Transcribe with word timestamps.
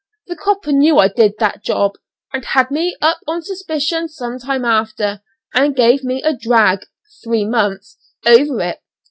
The 0.25 0.35
copper 0.35 0.71
knew 0.71 0.97
I 0.97 1.09
did 1.09 1.35
that 1.37 1.63
job, 1.63 1.93
and 2.33 2.43
had 2.43 2.71
me 2.71 2.95
up 3.03 3.19
on 3.27 3.43
suspicion 3.43 4.09
some 4.09 4.39
time 4.39 4.65
after, 4.65 5.21
and 5.53 5.75
gave 5.75 6.03
me 6.03 6.23
a 6.23 6.35
drag 6.35 6.87
(three 7.23 7.45
months) 7.45 7.99
over 8.25 8.63
it. 8.63 8.81